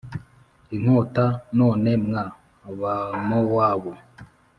inkota 0.75 1.25
None 1.57 1.91
mwa 2.03 2.23
Bamowabu 2.79 3.91